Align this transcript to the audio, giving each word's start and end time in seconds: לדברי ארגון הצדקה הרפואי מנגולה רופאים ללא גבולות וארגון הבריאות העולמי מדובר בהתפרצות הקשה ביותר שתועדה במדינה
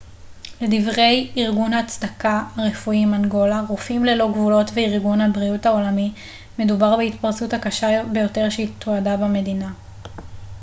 לדברי 0.61 1.29
ארגון 1.37 1.73
הצדקה 1.73 2.43
הרפואי 2.55 3.05
מנגולה 3.05 3.63
רופאים 3.69 4.05
ללא 4.05 4.31
גבולות 4.31 4.71
וארגון 4.73 5.21
הבריאות 5.21 5.65
העולמי 5.65 6.13
מדובר 6.59 6.97
בהתפרצות 6.97 7.53
הקשה 7.53 8.03
ביותר 8.11 8.47
שתועדה 8.49 9.17
במדינה 9.17 9.71